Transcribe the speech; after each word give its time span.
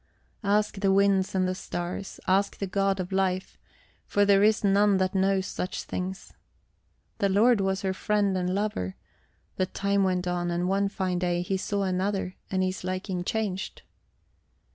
Ask 0.43 0.79
the 0.79 0.91
winds 0.91 1.35
and 1.35 1.47
the 1.47 1.53
stars, 1.53 2.19
ask 2.25 2.57
the 2.57 2.65
God 2.65 2.99
of 2.99 3.11
life, 3.11 3.59
for 4.07 4.25
there 4.25 4.41
is 4.41 4.63
none 4.63 4.97
that 4.97 5.13
knows 5.13 5.45
such 5.45 5.83
things. 5.83 6.33
The 7.19 7.29
lord 7.29 7.61
was 7.61 7.83
her 7.83 7.93
friend 7.93 8.35
and 8.35 8.49
lover; 8.51 8.95
but 9.57 9.75
time 9.75 10.03
went 10.03 10.27
on, 10.27 10.49
and 10.49 10.67
one 10.67 10.89
fine 10.89 11.19
day 11.19 11.43
he 11.43 11.55
saw 11.55 11.83
another 11.83 12.33
and 12.49 12.63
his 12.63 12.83
liking 12.83 13.23
changed. 13.23 13.83